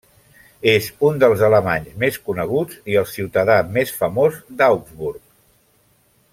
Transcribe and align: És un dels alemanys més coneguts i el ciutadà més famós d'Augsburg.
És 0.69 0.85
un 1.09 1.19
dels 1.23 1.43
alemanys 1.47 1.91
més 2.03 2.17
coneguts 2.29 2.81
i 2.95 2.99
el 3.03 3.07
ciutadà 3.13 3.61
més 3.79 3.95
famós 4.01 4.41
d'Augsburg. 4.63 5.25